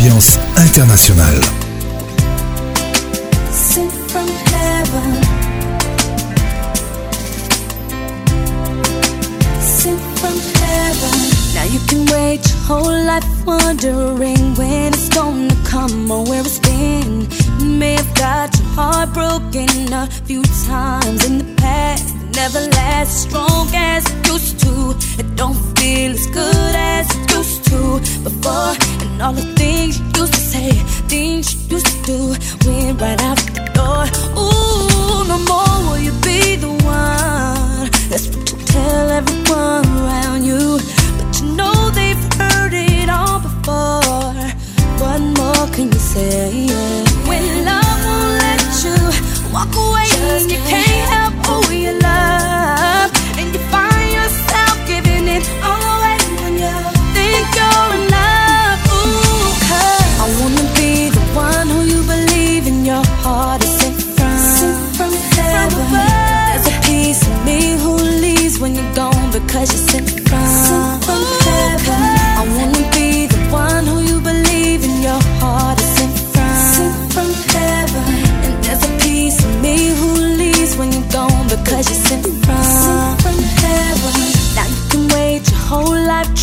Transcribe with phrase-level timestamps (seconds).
[0.00, 1.40] ambiance internationale.
[12.66, 17.26] whole life wondering when it's gonna come or where it's been.
[17.58, 23.24] You may have got your heart broken a few times in the past never lasts
[23.26, 24.74] as strong as it used to.
[25.20, 27.82] It don't feel as good as it used to
[28.24, 28.74] before.
[29.04, 30.70] And all the things you used to say,
[31.08, 32.20] things you used to do,
[32.68, 34.04] went right out the door.
[34.38, 37.88] Ooh, no more will you be the one.
[38.10, 40.78] That's what you tell everyone around you.
[41.18, 44.40] But you know they've heard it all before.
[45.00, 46.66] What more can you say?
[47.28, 48.98] When love won't let you
[49.52, 49.89] walk away.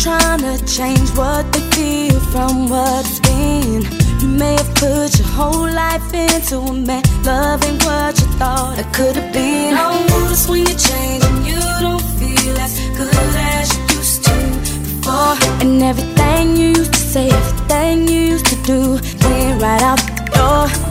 [0.08, 3.82] trying to change what they feel from what's been.
[4.22, 8.88] You may have put your whole life into a man, loving what you thought it
[8.96, 9.74] could have been.
[9.74, 14.34] Notice when you change and you don't feel as good as you used to
[14.86, 15.34] before.
[15.62, 18.80] And everything you used to say, everything you used to do,
[19.28, 20.87] went right out the door.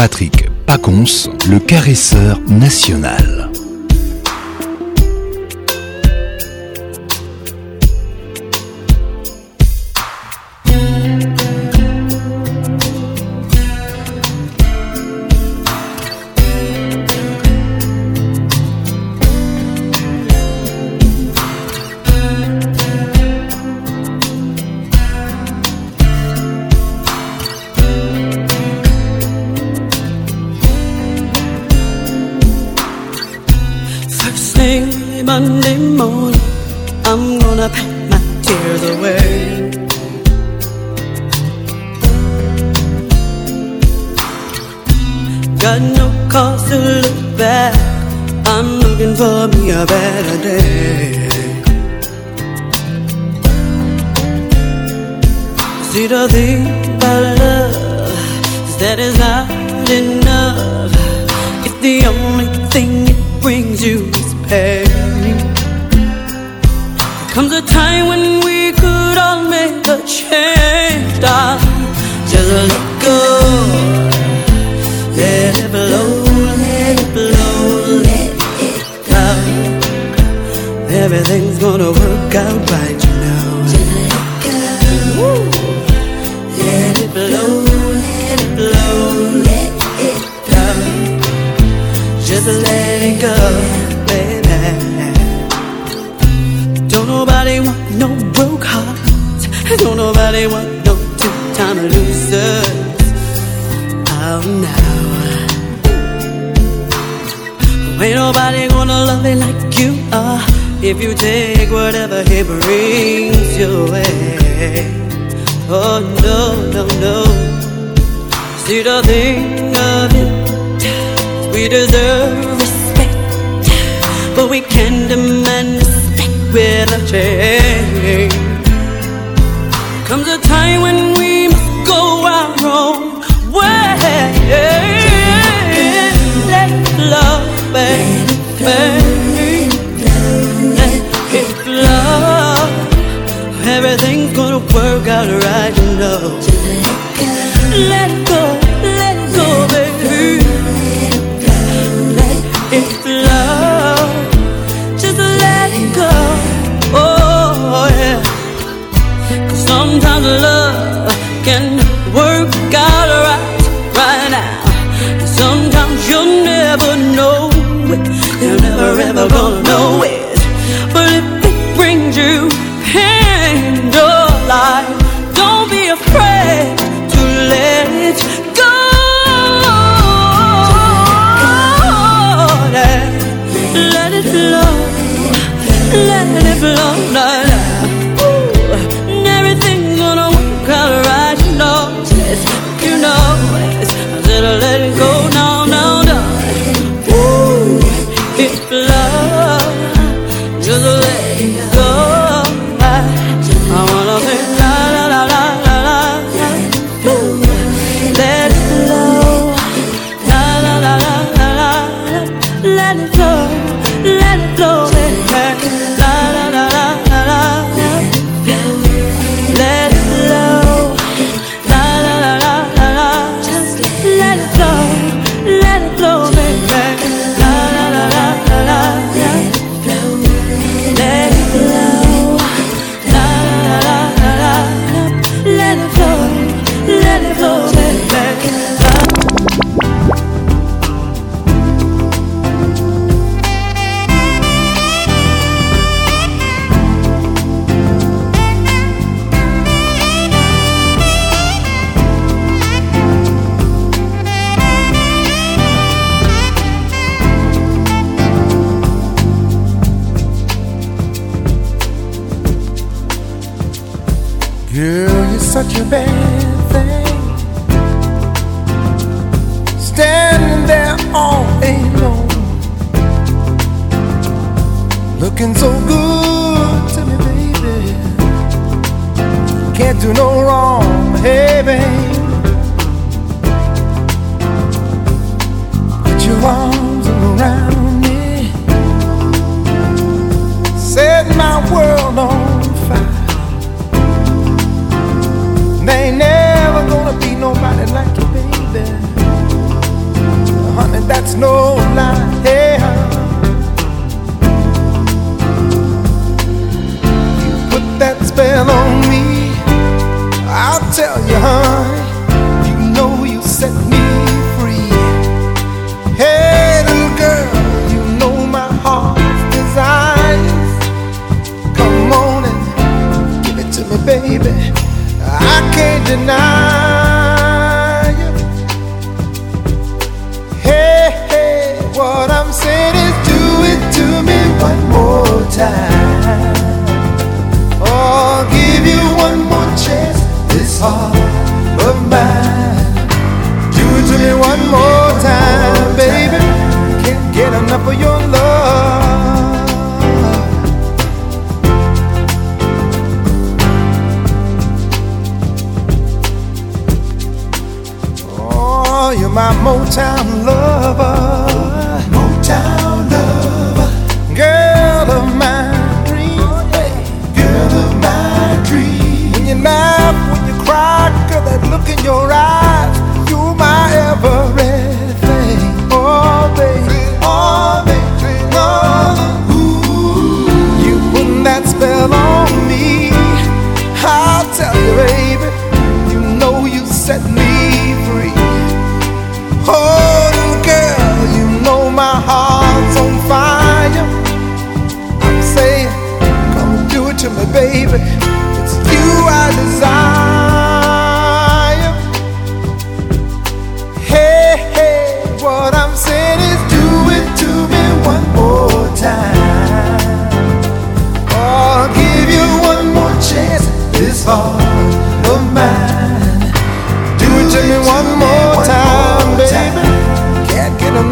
[0.00, 3.39] Patrick Pacons, le caresseur national.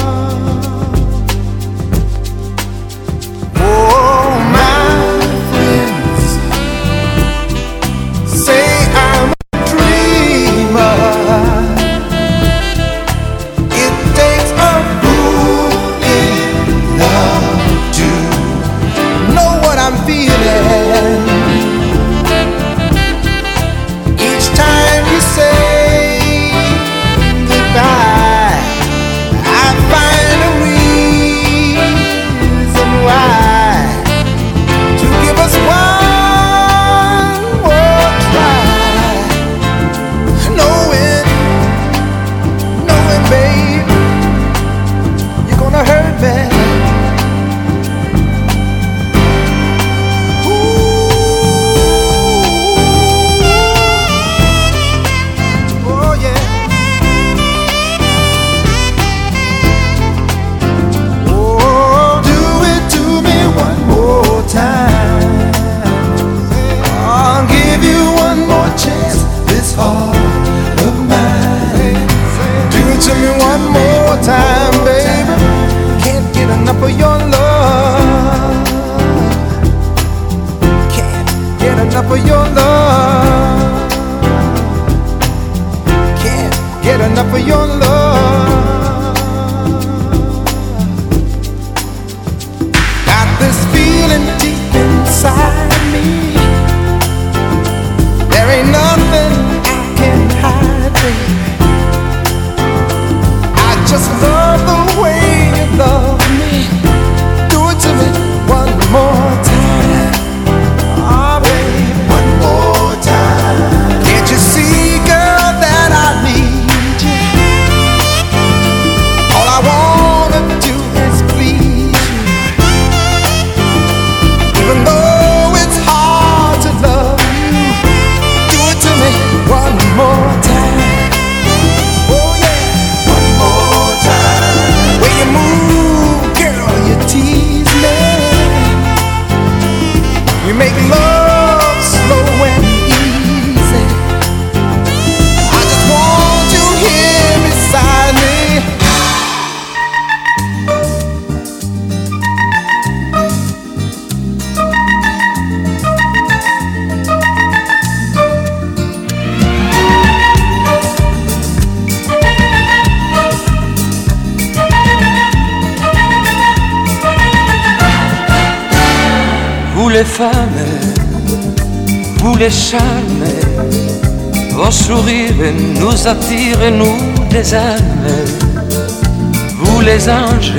[179.92, 180.58] les anges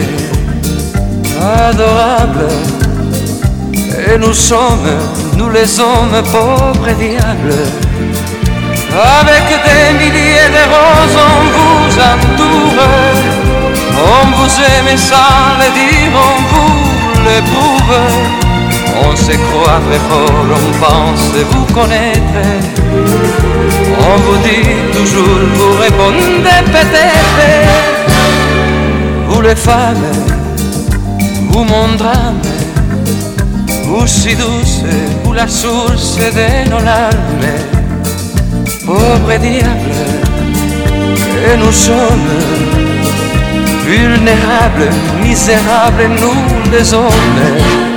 [1.69, 2.47] adorables.
[4.07, 4.91] Et nous sommes,
[5.37, 7.59] nous les hommes pauvres et diables.
[9.21, 13.27] Avec des milliers de roses, on vous entoure.
[14.15, 16.85] On vous aime sans le dire, on vous
[17.25, 17.97] l'éprouve.
[19.05, 22.47] On se croit très fort, on pense vous connaître.
[24.09, 26.31] On vous dit toujours, vous répondez
[26.77, 27.51] peut-être
[29.41, 29.53] où le
[31.49, 31.95] vous où mon
[34.01, 34.83] où si douce,
[35.25, 37.55] où la source de nos larmes.
[38.85, 40.01] Pauvre diable,
[41.25, 42.35] que nous sommes
[43.85, 44.89] vulnérables,
[45.23, 47.90] misérables, nous les hommes.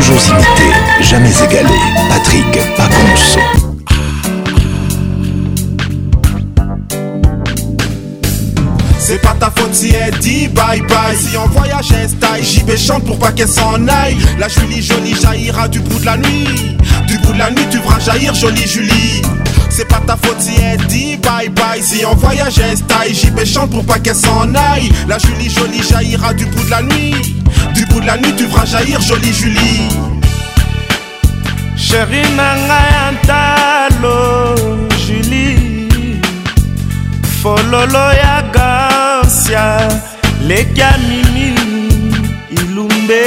[0.06, 1.74] toujours imité, jamais égalé.
[2.08, 3.40] Patrick Pacons.
[8.98, 11.92] C'est pas ta faute si elle dit bye bye Si on voyage
[12.42, 16.06] j'y vais chante pour pas qu'elle s'en aille La Julie jolie jaillira du bout de
[16.06, 19.22] la nuit Du bout de la nuit tu verras jaillir jolie Julie
[19.68, 22.60] c'est pas ta faute si elle dit bye bye Si on voyage
[23.12, 26.70] j'y vais chante pour pas qu'elle s'en aille La Julie jolie jaillira du bout de
[26.70, 27.34] la nuit
[27.74, 29.88] Du bout de la nuit tu feras jaillir jolie Julie
[31.76, 34.54] Chéri nanga ya ntalo
[35.06, 36.20] Julie
[37.42, 39.88] Fololo ya gansia
[40.46, 41.54] leki ya mimi
[42.50, 43.24] ilumbe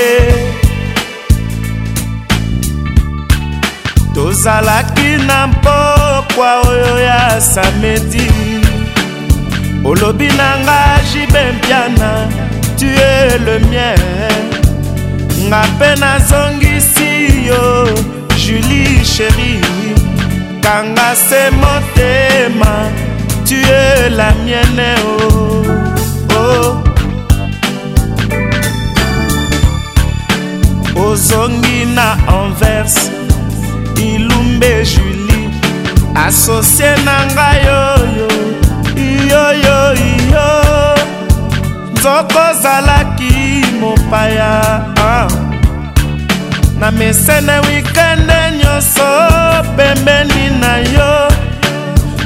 [4.14, 8.28] tozalaki na mpokwa oyo ya samedi
[9.84, 10.80] olobi na nga
[11.12, 12.47] jibempiana
[12.78, 13.96] tu es le mien
[15.48, 17.12] nga mpe nazongisi
[17.50, 17.64] yo
[18.44, 19.54] julie chéri
[20.64, 22.72] kanga se motema
[23.48, 26.68] tu es la mienne o oh,
[30.96, 31.04] oh.
[31.08, 33.02] ozongi na anverse
[34.12, 35.42] ilumbe julie
[36.26, 37.87] asosie na ngai yo
[42.08, 44.62] soko ozalaki mopaya
[44.98, 45.28] ah.
[46.80, 49.08] na mesene wikende nyonso
[49.78, 51.14] pembeni na yo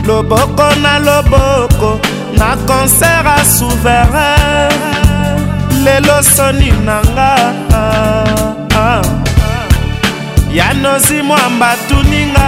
[0.05, 1.99] loboko na loboko
[2.37, 4.77] na konser a souverain
[5.83, 7.33] lelo soni na nga
[8.75, 9.01] ah.
[10.53, 12.47] ya nozi mwamba tuninga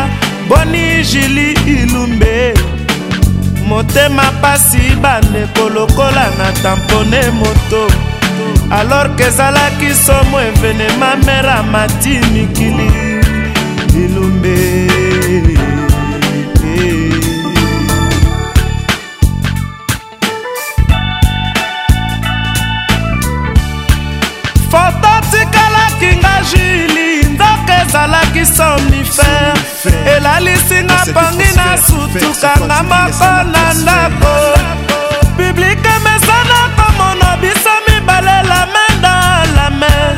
[0.49, 2.53] boni jili ilumbe
[3.67, 7.87] motema pasi bandeko lokola na tampone moto
[8.71, 12.87] alors ke ezalaki somo evenema mera mati mikili
[14.03, 14.82] ilumbe
[28.43, 34.59] ezali somnifere elalisinga mpongi na sutukanga moko na ndako
[35.37, 40.17] biblike mezana komona biso mibale la main dans la main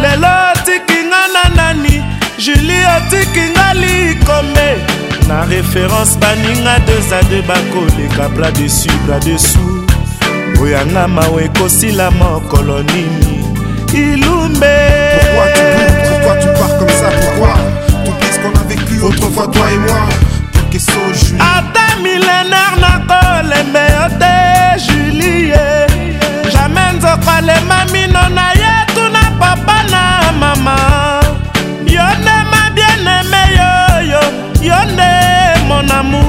[0.00, 2.04] lelo otikinga na nani
[2.38, 4.76] julie otikinga likome
[5.28, 9.84] na référence baninga 2 a 2 bakoleka pla dessus pla dessous
[10.62, 13.42] oyanga mawa ekosila mokolo nini
[13.92, 14.96] ilumbe
[16.06, 17.65] Pourquoi tu pars comme ça, pourquoi
[19.02, 20.08] autrefois toi et moi
[20.70, 25.66] kesoju ata milenaire nakolembe yo te julie
[26.52, 30.02] jamai nzoko alema mino na ye tuna papa na
[30.40, 30.76] mama
[31.94, 34.20] yo nde mabieneme yoyo
[34.68, 35.12] yo nde
[35.68, 36.22] monamu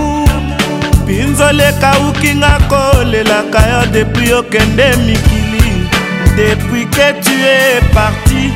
[1.03, 5.73] mpinzoli ekawuki nga kolelaka yo depui okende mikili
[6.35, 8.53] depui ke tu e parti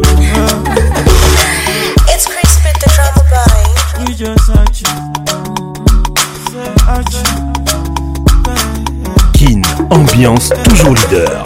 [9.34, 11.44] Kin, ambiance toujours leader.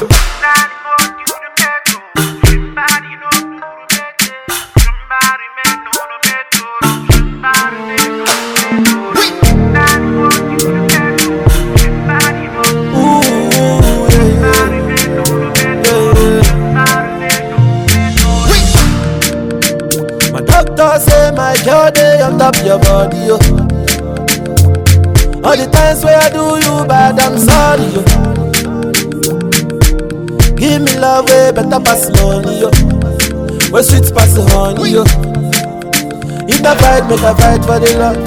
[22.64, 23.36] your body, yo.
[25.42, 28.02] All the times where I do you bad, I'm sorry, yo.
[30.56, 32.70] Give me love way better pass money, yo.
[33.72, 35.04] Where sweet pass honey, yo.
[36.48, 38.18] If I fight, make a fight for the love.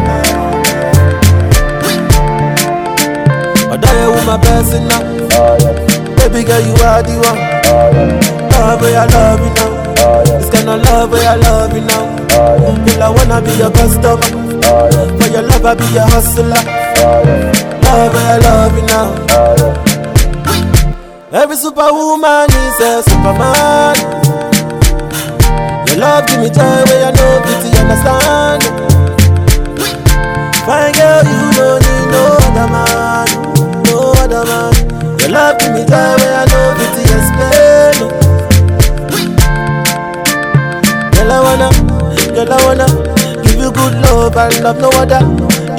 [3.76, 5.04] ọ̀dọ́ yẹn wù my person now.
[6.16, 7.42] Baby girl, you are the one.
[8.56, 10.38] Love where I love you now.
[10.38, 12.04] This kind of love where I love you now.
[12.84, 14.28] Girl, I wanna be your customer.
[15.18, 16.62] For your love, I be your hustler.
[17.84, 19.10] Love where I love you now.
[21.42, 23.96] Every superwoman is a superman.
[25.86, 28.62] Your love give me joy where I know beauty understand.
[30.66, 33.25] Fine girl, you don't need no other man
[34.26, 35.18] another man.
[35.20, 37.96] Your love give me time where I know it to explain.
[41.14, 41.68] Girl, I wanna,
[42.34, 42.86] girl, I wanna
[43.42, 45.22] give you good love and love no other.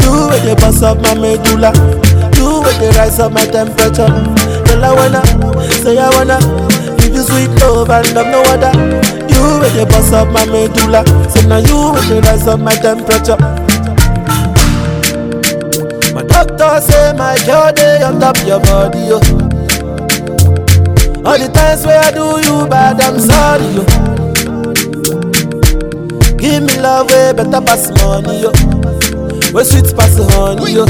[0.03, 1.71] You with the boss of my medulla.
[2.39, 4.07] You with the rise of my temperature.
[4.07, 5.21] Girl, I wanna,
[5.83, 6.39] say I wanna
[6.99, 8.71] give you sweet love and love no other.
[9.29, 11.03] You with the boss of my medulla.
[11.31, 13.37] So now you with the rise of my temperature.
[16.15, 19.17] My doctor say my girl dey on top your body, yo.
[21.25, 23.83] All the times where I do you bad, I'm sorry, yo.
[26.37, 28.51] Give me love way better pass money, yo.
[29.53, 30.85] Way sweet pass honey, yo.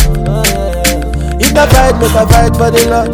[1.38, 3.10] In the fight, make a fight for the love.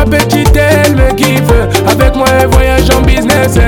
[0.00, 1.42] ma petite, elle me kiffe.
[1.86, 3.58] Avec moi, elle voyage en business.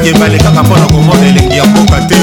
[0.01, 2.15] bayaki ebale kaka mpo na komona elengi ya mboka te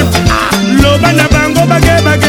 [0.83, 2.28] Loba Nabango Bage Bage.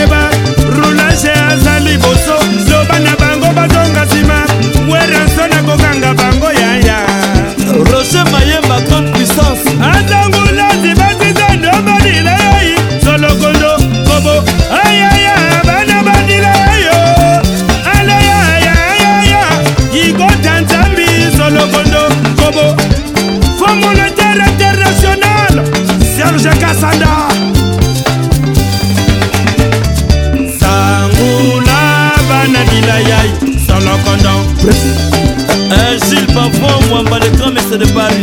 [37.90, 38.19] everybody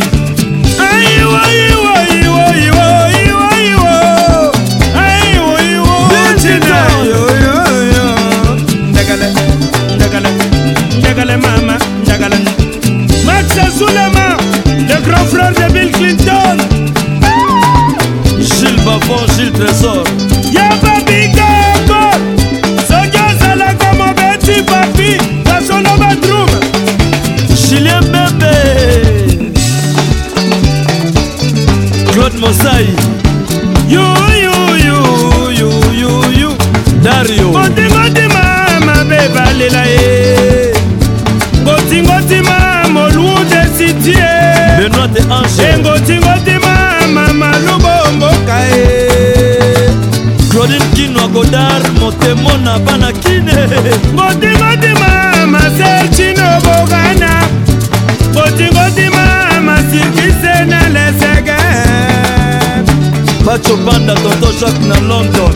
[63.68, 65.50] tobanda tonto jacke na london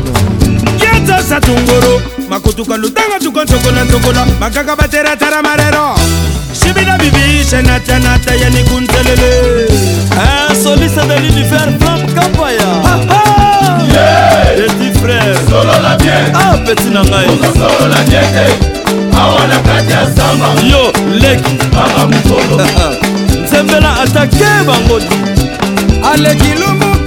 [0.81, 5.95] kieta satunguru makutuka lutanga tukoncokola ncokola makaka bateratara marero
[6.61, 9.33] shibina bibi shenatanata yanikuntelele
[10.51, 12.71] insoliste eh, de l'univers flam kapaya
[14.57, 15.37] petit frère
[16.35, 17.27] ah petit na ngai
[20.71, 21.59] yo leki
[23.45, 24.99] nzembela atake bango
[26.13, 27.00] aleki lumu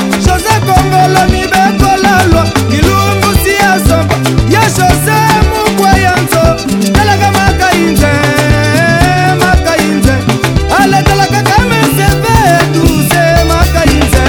[0.00, 4.14] jose kongolo mibekolalwa kilumbusi ya somba
[4.50, 5.18] ye jose
[5.56, 8.08] mukwa ya nzo talaka makainze
[9.40, 10.12] makainze
[10.80, 14.22] aletalaka kamesepe tuze makainze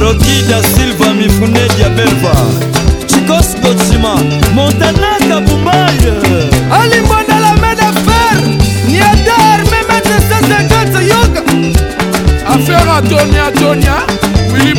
[0.00, 2.32] rokida silva mifunedi ya belva
[3.06, 4.14] chikos gotsima
[4.54, 6.14] montanaka bumbaye
[6.80, 8.38] alimbondala medefer
[8.88, 11.42] niadar memetesesegete yoga
[12.54, 14.13] affaire atonia atonia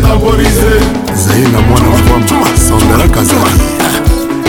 [0.08, 0.78] favorise
[1.16, 3.54] zai na mwana wapamba sandala kazaa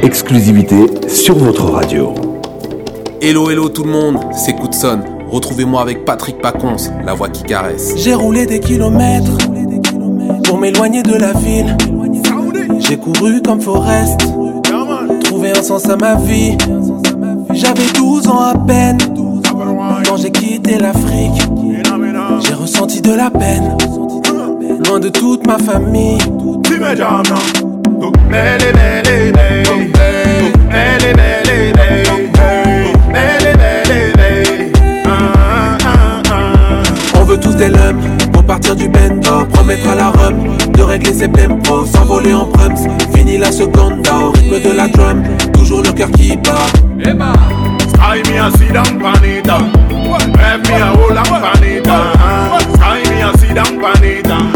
[0.02, 2.12] exclusivité sur votre radio
[3.22, 5.00] hello hello tout le monde c'est Coutson
[5.30, 9.38] retrouvez-moi avec Patrick Pacons la voix qui caresse j'ai roulé des kilomètres
[10.44, 11.74] pour m'éloigner de la ville
[12.78, 14.20] j'ai couru comme Forest
[15.24, 16.56] Trouver un sens à ma vie
[17.52, 18.98] j'avais 12 ans à peine
[20.06, 21.40] quand j'ai quitté l'Afrique
[22.46, 23.76] j'ai ressenti de la peine
[24.94, 26.16] de toute ma famille.
[26.64, 26.86] Tu me
[37.14, 38.00] On veut tous des lums
[38.32, 41.28] pour partir du bendo, promettre à la rhum de régler ses
[41.68, 42.86] Sans s'envoler en prums.
[43.14, 46.56] Fini la seconde au rythme de la drum, toujours le cœur qui bat.
[47.88, 49.56] Sky a panita,
[50.78, 51.96] a panita.
[52.72, 54.55] Sky a panita.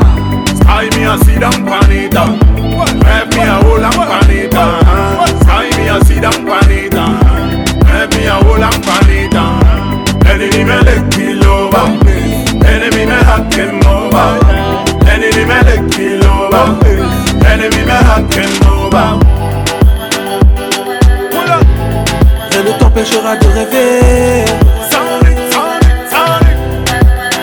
[23.39, 24.45] de rêver.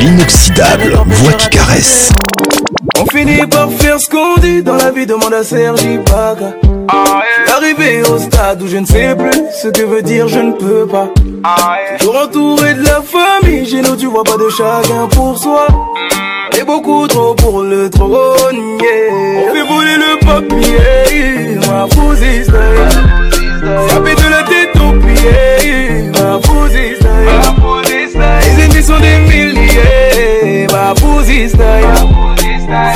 [0.00, 2.10] l'inoxydable voix qui caresse.
[2.98, 6.54] On finit par faire ce qu'on dit dans la vie, demande à Sergi Baga.
[7.48, 10.86] Arrivé au stade où je ne sais plus ce que veut dire je ne peux
[10.86, 11.08] pas.
[11.98, 15.66] Toujours entouré de la famille, j'ai nous tu vois pas de chacun pour soi.
[16.58, 22.52] Et beaucoup trop pour le trône, On fait voler le papier, ma fousiste.
[23.88, 27.02] Frapper de la tête au pied, ma fousiste.
[28.58, 31.58] Ils des milliers, ma fouzi C'est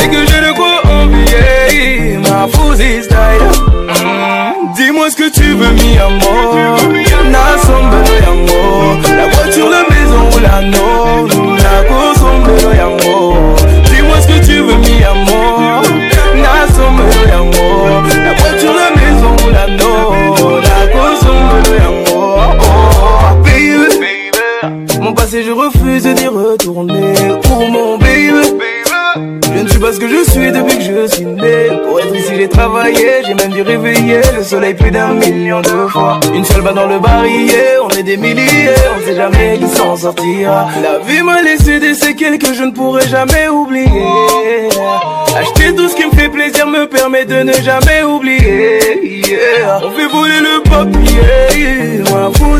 [0.09, 4.75] que j'ai de quoi envier, ma fouzi mmh.
[4.77, 7.01] Dis-moi ce que tu veux, mi amour,
[7.31, 8.99] n'assemble yango.
[9.16, 13.49] La voiture, la maison ou la norme, la cause, sombre yango.
[25.33, 27.12] Et je refuse d'y retourner.
[27.43, 28.31] Pour mon baby,
[29.55, 31.68] je ne suis pas ce que je suis depuis que je suis né.
[31.87, 35.87] Pour être ici, j'ai travaillé, j'ai même dû réveiller le soleil plus d'un million de
[35.89, 36.18] fois.
[36.35, 39.95] Une seule va dans le barillet, on est des milliers, on sait jamais qui s'en
[39.97, 40.68] sortira.
[40.83, 44.03] La vie m'a laissé des séquelles que je ne pourrai jamais oublier.
[45.39, 48.81] Acheter tout ce qui me fait plaisir me permet de ne jamais oublier.
[49.81, 52.51] On fait voler le papier, moi, vous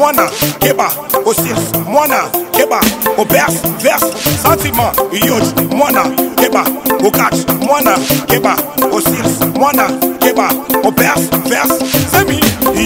[0.00, 0.90] mwana keba
[1.26, 2.18] osirs mwana
[2.52, 2.80] keba
[3.18, 4.06] oberse verse
[4.42, 4.96] sentiment
[5.28, 5.44] yoj
[5.74, 6.02] mwana
[6.36, 6.64] keba
[7.06, 8.56] okach mwana keba
[8.92, 9.90] osirs mwana
[10.20, 10.50] keba
[10.84, 11.74] oberse verse
[12.10, 12.40] semi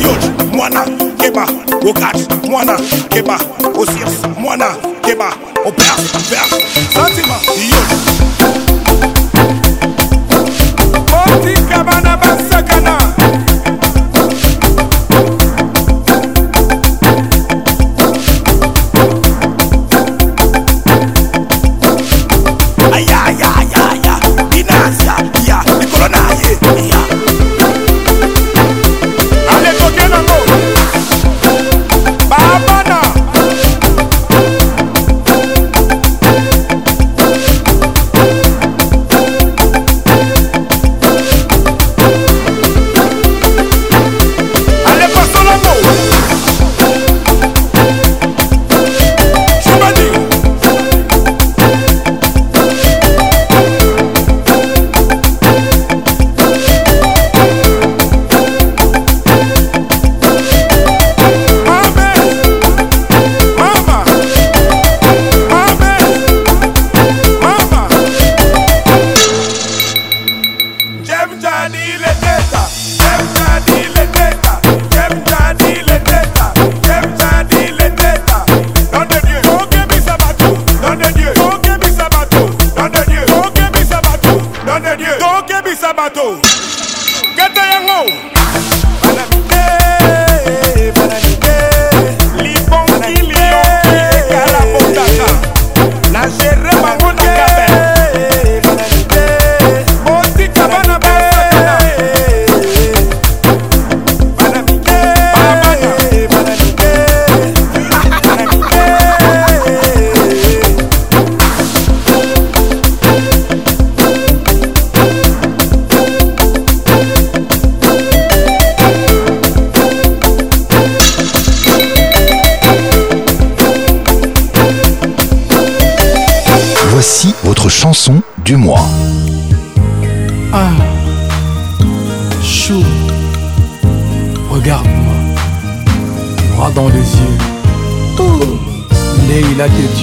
[0.04, 0.22] yoj
[0.54, 0.86] mwana
[1.18, 1.46] keba
[1.88, 2.76] okach mwana
[3.08, 3.38] keba
[3.80, 4.74] osirs mwana
[5.06, 5.30] keba
[5.66, 6.62] oberse verse
[6.94, 7.92] sentiment yoj
[11.30, 13.03] otikabana basakana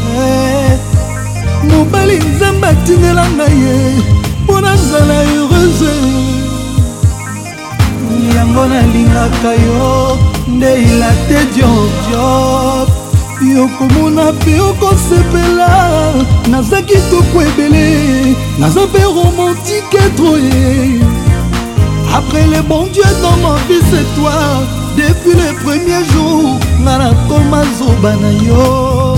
[9.44, 10.18] kaka yo
[10.48, 12.90] nde ilate diordiop
[13.56, 15.72] yokomona mpe okosepela
[16.50, 17.88] naza kitoko ebele
[18.60, 21.00] naza mpe romantike troye
[22.18, 24.34] après le bon dieu dans ma vie c'est toi
[24.98, 29.16] depuis le premier jour nga nakoma zoba na yo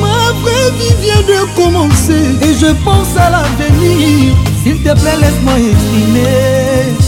[0.00, 5.54] ma vraie vie vient de commencer et je pense à l'avenir s'il te plaît laisse-moi
[5.72, 7.03] exprimer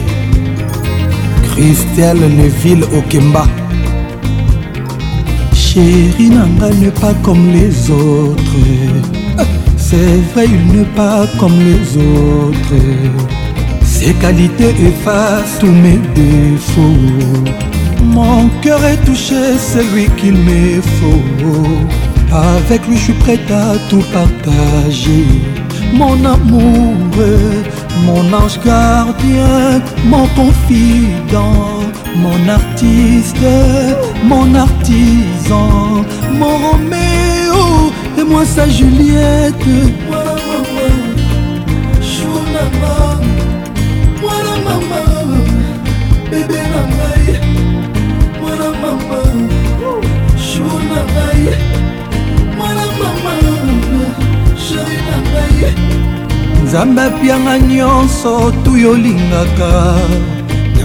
[1.47, 3.45] christelle neville okemba
[5.65, 8.65] chéri nanga ne pas comme les autres
[9.39, 9.49] ah,
[9.79, 11.85] c'est vrai il ne pas comme les
[12.27, 12.83] autres
[13.93, 17.65] ses qualités effacent tous mes défauts
[18.05, 21.67] Mon cœur est touché, c'est lui qu'il me faut.
[22.33, 25.25] Avec lui, je suis prête à tout partager.
[25.95, 26.95] Mon amour,
[28.05, 31.71] mon ange gardien, mon confident,
[32.17, 33.37] mon artiste,
[34.25, 39.55] mon artisan, mon Roméo et moi sa Juliette.
[44.65, 45.25] maman,
[46.31, 47.46] Bébé la
[56.77, 59.71] nzambe apianga nyonso tuyo olingaka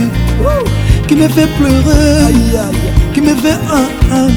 [1.07, 2.23] qui me fait pleurer,
[3.13, 4.27] qui me fait un, un,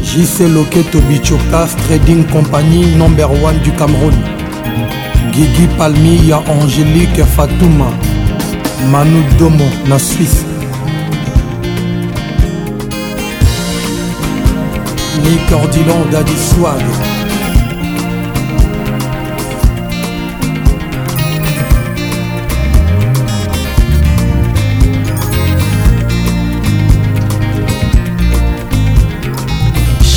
[0.04, 4.14] JC Loketo Bichokas Trading Company Number 1 du Cameroun
[5.32, 7.90] Guigui Palmi ya Angélique Fatouma
[8.92, 10.46] Manu Domo na Suisse
[15.24, 16.82] Nick Ordilon d'Adiswag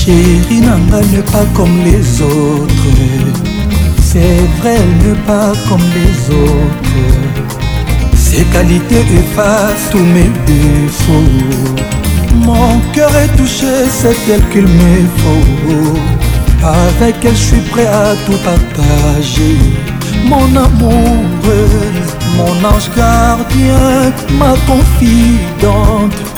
[0.09, 2.91] chéri nanga ne pas comme les autres
[4.03, 11.75] c'est vrai ne pas comme les autres ses qualités effacent tous mes défauts
[12.47, 16.01] mon cœur est touché c'est elle qu'il me faut
[16.81, 19.59] avec elle je suis prêt à tout partager
[20.25, 21.17] mon amour
[22.39, 26.17] mon ange gardien ma confidente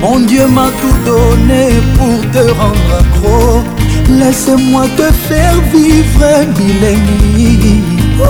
[0.00, 1.66] Mon Dieu m'a tout donné
[1.96, 3.62] pour te rendre accro.
[4.08, 7.82] Laisse-moi te faire vivre millénie.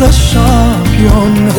[0.00, 1.50] la championne,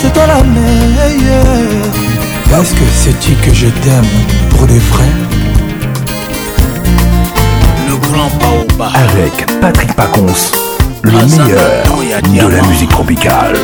[0.00, 1.44] c'est toi la meilleure.
[2.60, 5.06] Est-ce que c'est-tu que je t'aime pour des frères
[8.82, 10.24] Avec Patrick Pacons,
[11.02, 13.56] le ah, meilleur de la musique tropicale.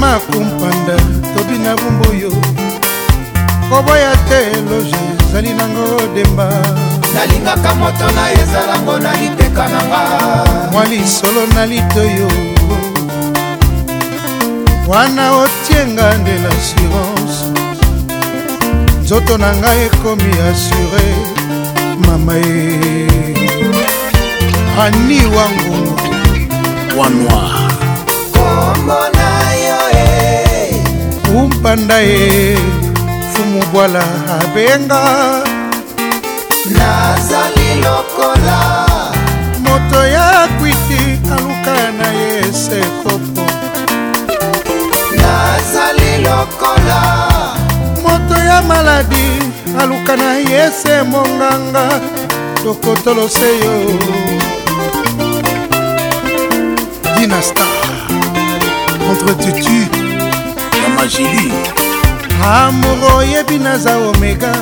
[0.00, 0.92] ma compagne,
[1.34, 1.72] tobina
[5.36, 6.48] ezali nango demba
[7.14, 10.02] nalingaka moto na ezalango na liteka na nga
[10.72, 12.28] mwa lisolo na litoyo
[14.88, 17.36] wana otienga nde l'assurance
[19.02, 21.04] nzoto na ngai ekomi asure
[22.06, 22.78] mama e
[24.84, 26.00] ani wangungu
[26.96, 27.76] wanoir
[28.32, 29.30] kombo na
[29.66, 31.36] yo e eh.
[31.36, 32.56] umpanda e
[33.56, 34.00] mobwala
[34.42, 35.00] abenga
[36.76, 38.58] nazali lokola
[39.64, 41.02] moto ya kwiti
[41.36, 43.44] aluka na ye sekopo
[45.20, 47.00] nazali lokola
[48.04, 49.28] moto ya maladi
[49.80, 51.86] aluka na ye se monganga
[52.64, 53.74] tokotolose yo
[57.16, 57.70] dinastar
[59.10, 59.76] entre tutu
[60.82, 61.52] ya magili
[62.44, 64.52] amoro oyebi oh, naza omega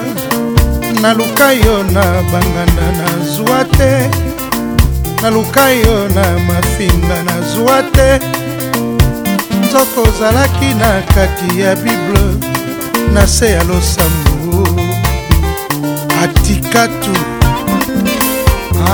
[1.03, 4.11] naluka yo na banganda nazwa te
[5.23, 8.19] naluka yo na mafinga nazwa te
[9.65, 12.25] nzoko ozalaki na kati ya bible
[13.13, 14.69] na se ya losambo
[16.25, 17.13] atikatu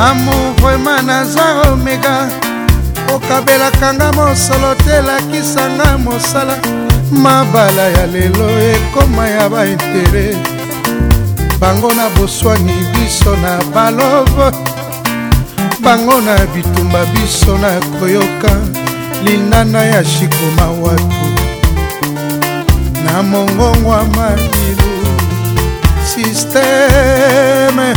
[0.01, 2.29] amour vraimen naza omega
[3.15, 6.57] okabelaka nga mosolo te lakisanga mosala
[7.11, 10.37] mabala ya lelo ekoma ya baintere
[11.61, 14.51] bango na boswani biso na balove
[15.83, 18.53] bango na bitumba biso na koyoka
[19.27, 21.27] lindana ya shikoma watu
[23.05, 24.95] na mongongwa makilu
[26.07, 27.89] sisteme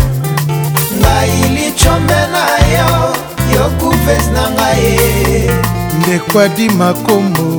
[0.99, 2.93] ngai lichombe na yo
[3.53, 4.97] yo kufesi na ngai
[6.01, 7.52] ndeko adima kombo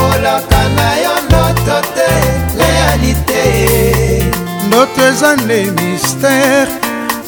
[0.00, 2.10] nakolaka na yo ndoto te
[2.58, 4.24] realite
[4.66, 6.72] ndoto eza nde mistere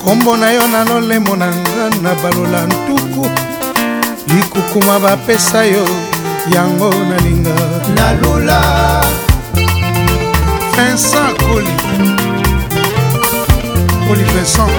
[0.00, 3.24] nkombo na yo na lolemo na nga na balola ntuku
[4.34, 5.84] likukuma bapesa yo
[6.54, 7.54] yango nalinga
[7.96, 8.58] nalula
[10.76, 11.74] vincent koli
[14.08, 14.72] koli vincent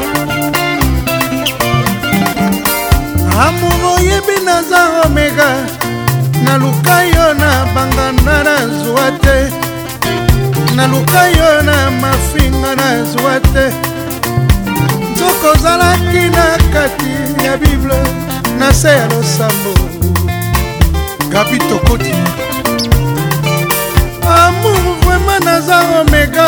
[3.45, 5.82] amour oyebi naza omega
[6.43, 9.37] naluka yo na banganda nazwa te
[10.75, 13.65] naluka yo na mafinga nazwa te
[15.11, 16.43] nzoko ozalaki na
[16.73, 17.13] kati
[17.45, 17.95] ya bible
[18.59, 19.73] na se ya losambo
[21.31, 22.11] gabi tokoti
[24.37, 26.47] amour vraimen naza omega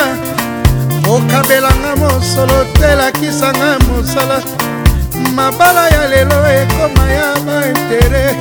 [1.07, 4.37] okabelanga mosolo telakisanga mosala
[5.35, 8.35] mabala ya lelo ekoma ya baintere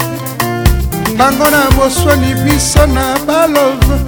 [1.17, 3.99] bango na boswani biso na balove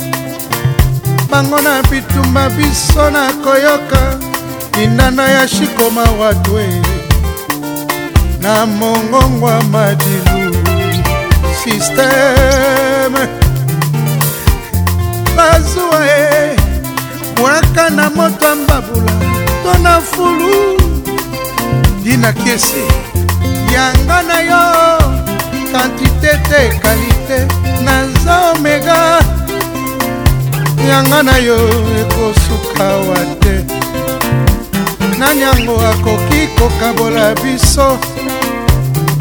[1.30, 4.02] bango na bitumba biso na koyoka
[4.82, 6.64] inana ya shikoma wadwe
[8.42, 10.54] na mongongwa madilu
[11.62, 13.22] sisteme
[15.36, 16.56] bazwa e
[17.38, 19.12] mwaka na moto ambabula
[19.62, 20.80] to na fulu
[22.02, 22.84] dina kese
[23.74, 24.85] yanga na yo
[25.72, 27.38] kantite te kalite
[27.84, 29.18] naza omega
[30.88, 31.56] yanga na yo
[32.00, 33.54] ekosukawa te
[35.18, 37.98] nani yango akoki kokabola biso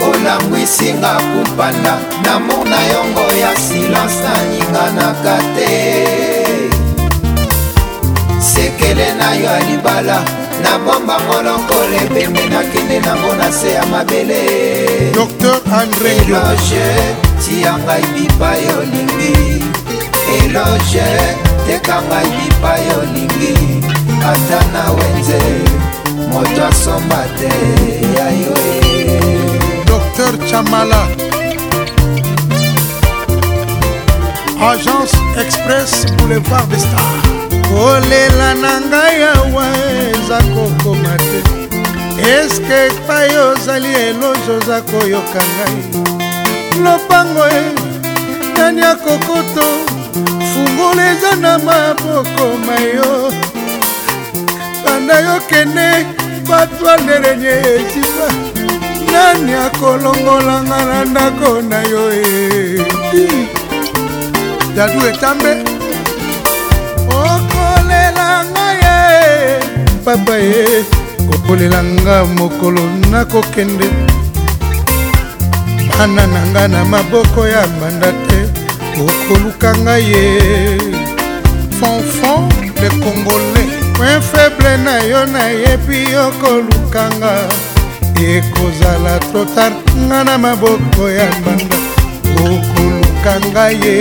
[0.09, 5.70] olambwisinga kupanda namor na yongo ya silanse aninganaka te
[8.41, 14.43] sekele na yo ya libala nabomba molongole pembe nakende nango na se ya mabele
[15.12, 16.87] dr andré eloge
[17.45, 19.35] tia ngai bipai olingi
[20.39, 21.11] eloge
[21.66, 23.55] teka ngai bipai olingi
[24.31, 25.41] ata na wenze
[26.31, 27.51] moto asomba te
[28.16, 28.74] ya yo e.
[29.87, 31.03] dr chamala
[34.70, 37.36] agence express boulevard de star
[37.77, 39.66] kolela na ngai awa
[40.11, 41.40] eza kokoma te
[42.35, 45.77] eske epai ozali eloge oza koyoka ngai
[46.85, 47.61] lopango e
[48.57, 49.66] nani ya kokoto
[50.51, 53.11] fungola eza na maboko mayo
[54.85, 55.89] banda yokende
[56.48, 58.28] batwandelenye ezipa
[59.12, 62.27] nani akolongolanga na ndako na yo e
[64.77, 65.76] dadu etambe
[70.07, 70.65] papa ye
[71.27, 72.81] kokolela nga mokolo
[73.11, 73.89] nakokende
[75.99, 78.39] bana na nga na maboko ya banda te
[79.05, 80.24] okoluka nga ye
[81.78, 82.47] fonfon
[82.81, 83.69] le congolais
[83.99, 87.33] point faible na yo nayebi okoluka nga
[88.31, 89.73] ekozala trotar
[90.07, 91.78] nga na maboko ya banda
[92.51, 93.97] okoluka nga ye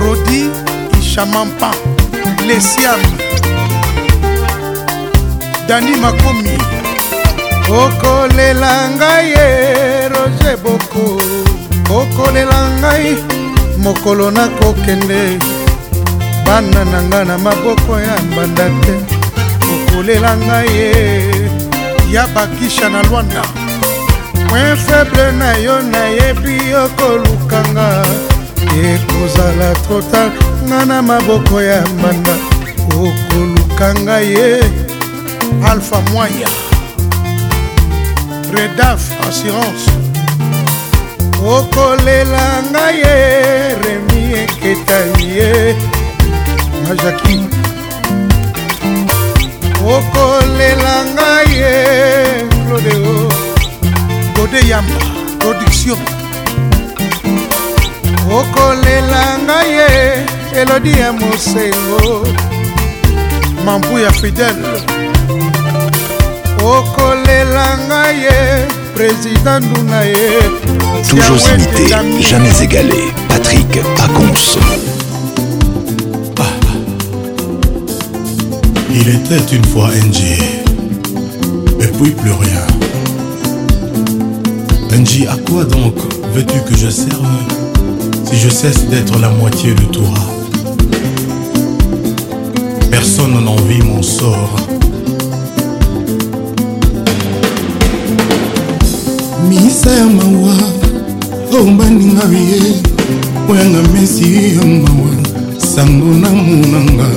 [0.00, 0.40] rodi
[1.02, 1.89] ishamampan
[2.50, 3.00] lesiam
[5.68, 6.56] dani makomi
[7.82, 11.04] okolela ngai ye eh, roger boko
[11.98, 13.06] okolela ngai
[13.84, 15.22] mokolo nakokende
[16.46, 18.92] bana na ngai na maboko ya mbanda te
[19.74, 21.48] okolela ngai ye eh,
[22.14, 23.44] ya bakisha na lwanda
[24.48, 27.88] point faible na yo nayebi okolukanga
[28.88, 32.34] ekozala trop tard nga na maboko ya mbanda
[33.02, 34.62] okoluka nga ye
[35.70, 36.50] alpha mwaya
[38.54, 39.90] redaf assurance
[41.54, 43.14] okolela nga ye
[43.82, 45.50] remi eketani ye
[46.86, 47.38] na jaki
[49.94, 51.74] okolela nga ye
[52.70, 53.16] lodeo
[54.38, 55.02] bode yamba
[55.40, 56.00] production
[58.38, 59.90] okolela nga ye
[60.52, 62.26] Elodie oh.
[63.64, 64.56] Mambouya fidèle
[68.94, 69.60] président
[71.08, 72.98] toujours imité jamais égalé
[73.28, 74.08] patrick à
[78.90, 80.42] il était une fois NG
[81.80, 82.66] et puis plus rien
[84.98, 85.94] NG à quoi donc
[86.34, 87.28] veux-tu que je serve
[88.28, 90.26] si je cesse d'être la moitié de Torah.
[93.00, 94.56] personne n'envie mon sort.
[99.48, 100.54] misa ya mawa
[101.60, 102.60] ombaninga ye
[103.48, 105.10] oyanga mesi ya mawa
[105.70, 107.08] sango na munanga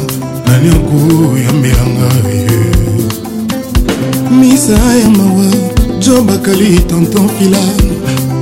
[0.46, 2.62] nani akoyambelanga ye
[4.40, 5.48] misa ya mawa
[6.02, 7.64] jo bakali tonton fila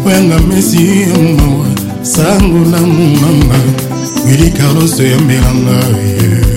[0.06, 1.68] oyanga mesi ya mawa
[2.14, 3.60] sango na munanga
[4.28, 6.51] wili carlos oyambelanga ye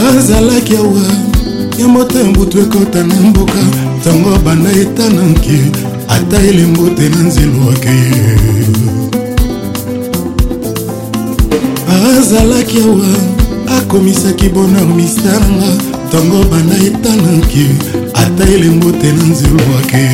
[0.00, 1.02] azalaki awa
[1.80, 3.60] ya motema butu ekɔta na mboka
[3.98, 5.56] ntango banda etananki
[6.14, 8.22] ata elembo te na nzelwaki ye
[11.96, 13.08] azalaki awa
[13.76, 15.70] akomisaki bonheur mista nanga
[16.06, 17.64] ntango banda etananki
[18.22, 20.04] ata elembo te na nzelwaki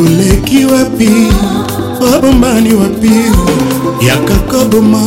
[0.00, 1.10] oleki wapi
[2.12, 3.12] obombani wapi
[4.08, 5.00] yakaka boma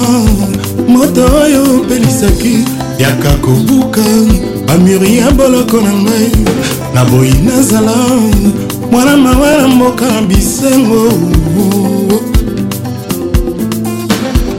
[0.89, 2.55] moto oyo opelisaki
[2.97, 4.01] yaka kobuka
[4.65, 6.31] bamuri ya boloko na ngai
[6.93, 7.95] naboyi nazala
[8.91, 11.11] mwana mawa na mboka na bisengo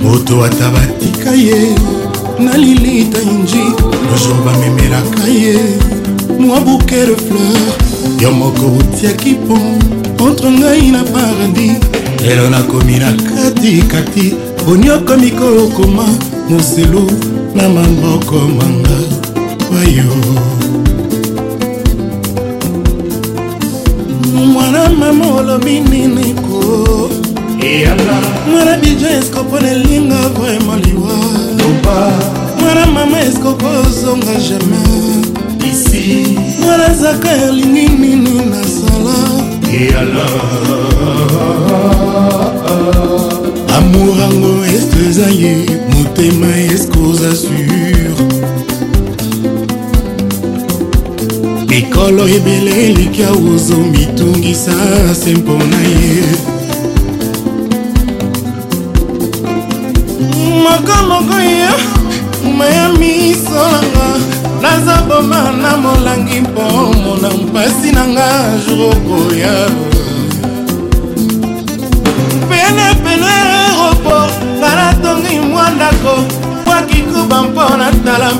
[0.02, 1.74] moto ata batika ye
[2.38, 3.64] na lilita inji
[4.10, 5.58] lojour bamemelaka ye
[6.38, 7.74] mwa bouke de fleur
[8.22, 11.76] yo moko otiaki pont entre ngai na paradis
[12.26, 14.49] lelo nakomi na katikati kati.
[14.66, 16.04] boni okomi kokoma
[16.48, 17.10] moselu
[17.54, 18.98] na maboko manga
[19.72, 20.10] wayo
[24.52, 27.10] mwana mama olobi nini ko
[28.50, 32.04] mwana bijo eskopona elinga vraimen liwa
[32.60, 39.10] mwana mama eskoko ozonga jamai mwana zaka elingi nini nasala
[43.80, 45.54] amour yango eske eza ye
[45.94, 48.26] motema eske oza sur
[51.68, 54.72] mikolo ebele eleki awozo mitungisa
[55.22, 56.22] se mpona ye
[60.64, 61.68] mokomoko ye
[62.58, 64.06] maya misolanga
[64.62, 66.62] naza boma na molangi mpo
[67.04, 68.28] mona mpasi na nga
[68.66, 69.89] jour okoya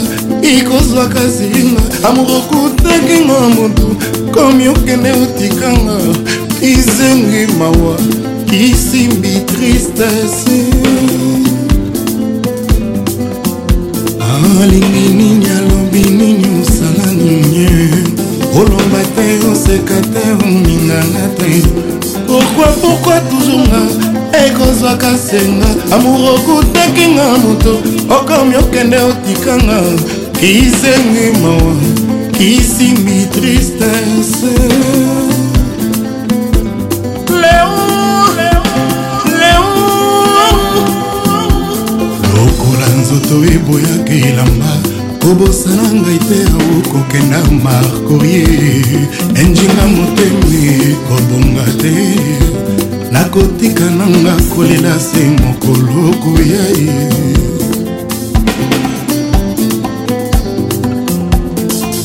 [0.51, 3.87] ikozwa kasi nga amokokutaki nga motu
[4.33, 5.97] komi okende otikanga
[6.61, 7.95] izengi mawa
[8.67, 10.59] isimbi tristese
[14.61, 17.67] alingi nini alobi nini osala nini
[18.53, 21.49] olomba te oseka te oningana te
[22.27, 27.77] pourkui pourkui toujours nga ekozwaka senga amour okutakinga moto
[28.17, 29.79] okomi okende otikanga
[30.39, 31.75] kisengi mawa
[32.37, 34.53] kisimi tristese
[42.33, 44.71] lokola nzoto eboyaka elamba
[45.21, 46.39] kobosana ngai te
[46.79, 48.45] okokenda markorie
[49.39, 50.49] enjinga motema
[50.89, 51.95] ekobonga te
[53.11, 57.09] nakotika nanga kolela se mokolo koya ye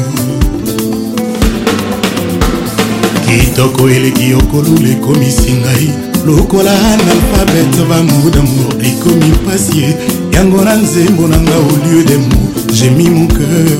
[3.37, 5.89] kitoko eleki okolula ekomisi ngai
[6.27, 9.89] lokola analphabet bango damour ekomi pasie
[10.33, 12.37] yango na nzembo na nga au lieu de mo
[12.77, 13.71] jemi moukeur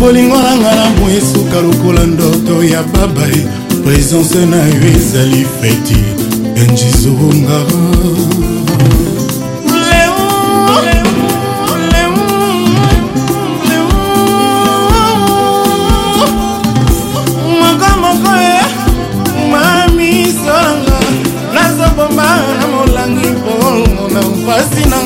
[0.00, 3.40] bolingo na nga na mo esuka lokola ndoto ya babae
[3.84, 6.00] présence na yo ezali feti
[6.60, 8.35] enjizongaa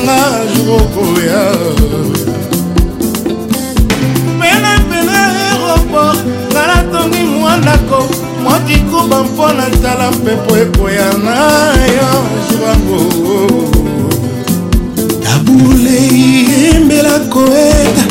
[0.05, 1.41] nanga jokoya
[4.39, 6.19] penepene aéroport
[6.51, 7.99] nga natongi mwa ndako
[8.43, 11.49] mokikuba mpo na tala mpepo ekoya na
[11.97, 12.11] yo
[12.51, 12.99] zwango
[15.23, 15.97] tabule
[16.61, 18.03] yembela koeta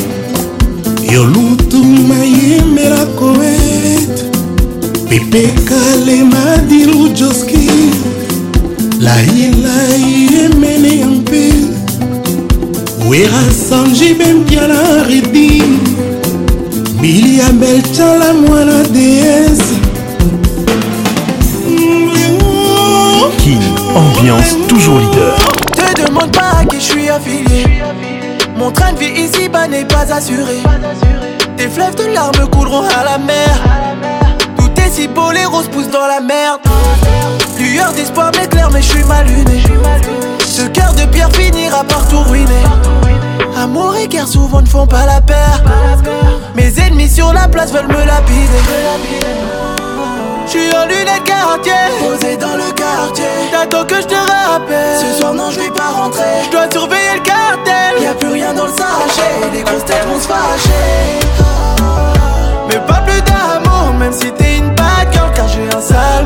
[1.12, 4.24] yolutuma yembela koeta
[5.08, 7.70] pepekalema dilu joski
[9.00, 11.19] lailai emene yango
[13.24, 15.62] erasanji a redi
[17.00, 19.70] bili abel moi mwana déesse
[23.96, 25.34] ambiance toujours leader
[25.72, 27.64] te demande pas à qui je suis affilié
[28.58, 30.58] mon train de vie ici bas n'est pas assuré
[31.58, 33.50] tes fleuves de larmes couleront à la mer
[34.56, 36.60] tout est si beau les roses poussent dans la merde
[37.58, 39.60] lueur d'espoir m'éclaire mais je suis mal luné
[40.46, 42.64] ce cœur de pierre finira par tout ruiner
[43.62, 45.62] Amour et guerre souvent ne font pas la paire.
[46.54, 48.58] Mes ennemis sur la place veulent me lapider.
[50.46, 53.26] J'suis en lunettes quartier, posé dans le quartier.
[53.52, 54.98] T'attends que je te rappelle.
[54.98, 56.22] Ce soir, non, je vais pas rentrer.
[56.46, 58.02] Je dois surveiller le cartel.
[58.02, 59.50] Y a plus rien dans le sachet.
[59.52, 61.10] Les grosses têtes vont se fâcher.
[62.70, 66.24] Mais pas plus d'amour, même si t'es une bad girl, car j'ai un sale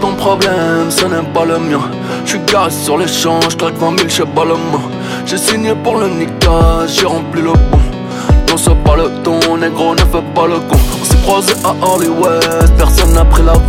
[0.00, 1.80] ton problème, ce n'est pas le mien.
[2.24, 4.42] J'suis garé sur l'échange, claque 20 000, chez pas
[5.26, 7.80] J'ai signé pour le Nika, j'ai rempli le pont
[8.48, 10.78] Non, c'est pas le ton, négro, ne fais pas le con.
[11.00, 12.44] On s'est croisé à Hollywood,
[12.76, 13.60] personne n'a pris l'avion.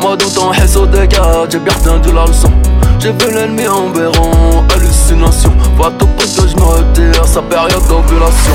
[0.00, 2.50] Moi, dans ton réseau de garde, j'ai bien retenu la leçon.
[2.98, 5.52] J'ai vu l'ennemi en béron, hallucination.
[5.78, 8.54] Va tout que j'me retire, sa période d'ovulation.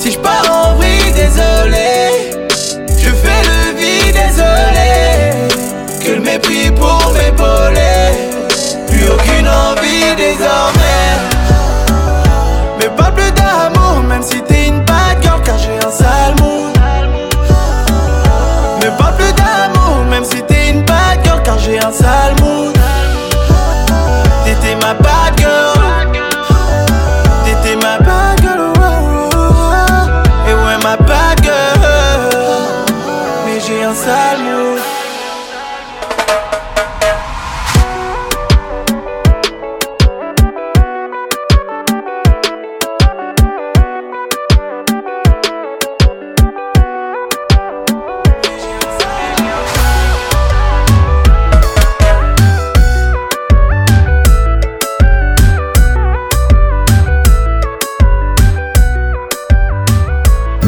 [0.00, 1.59] Si je pars en vrille désormais.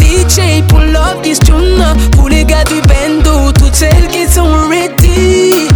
[0.00, 1.84] DJ, pour love this tune.
[2.10, 5.68] Pour les gars du bendo, toutes celles qui sont ready.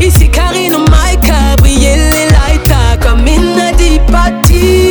[0.00, 4.85] Ici Karine, Mike, Gabriel et Laita, comme in a party.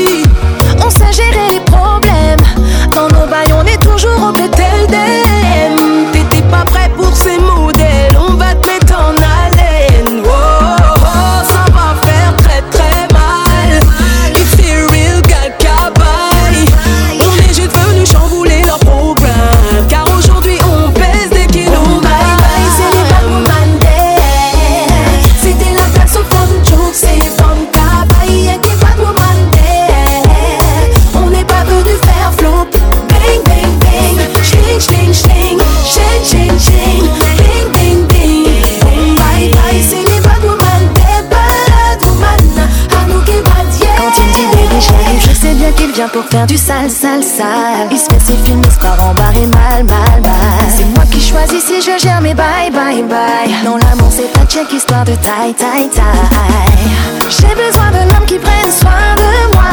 [46.11, 47.87] pour faire du sale, sale, sale.
[47.91, 50.69] Il se fait ses films, histoire se en et mal, mal, mal.
[50.77, 53.53] C'est moi qui choisis si je gère mes bye, bye, bye.
[53.63, 57.25] Non, l'amour c'est pas check, histoire de taille, taille, taille.
[57.29, 59.69] J'ai besoin d'un homme qui prenne soin de moi,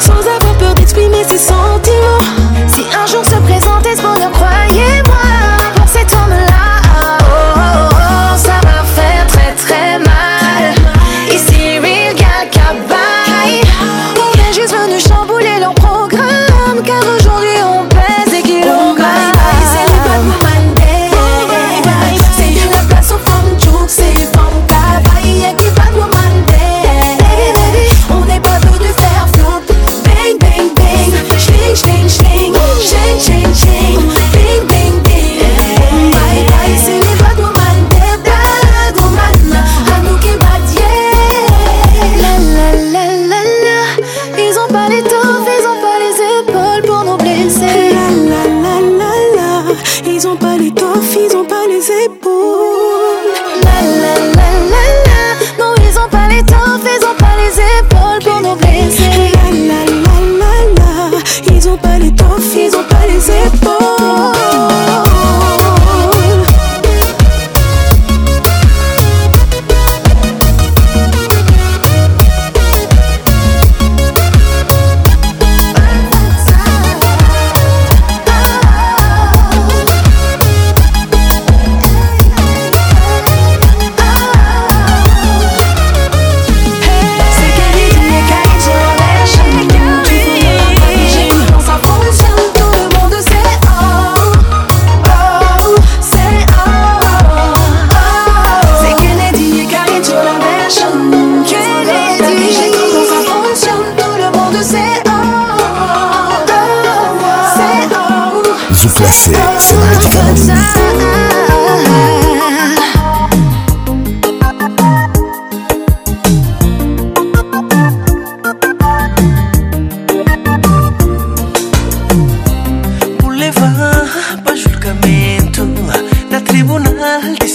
[0.00, 2.32] sans avoir peur d'exprimer ses sentiments.
[2.68, 5.55] Si un jour se présentait, ce bonheur, croyez-moi.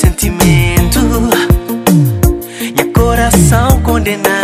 [0.02, 1.00] sentimento
[2.80, 4.41] E coração condenado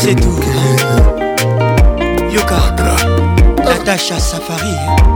[0.00, 0.40] c'est tout.
[2.32, 2.60] Yoka,
[3.64, 5.09] Natasha Safari.